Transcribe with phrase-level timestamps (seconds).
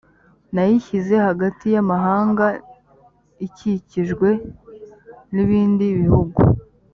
[0.53, 2.45] nayishyize hagati y amahanga
[3.45, 4.29] ikikijwe
[5.33, 6.39] n ibindi bihugu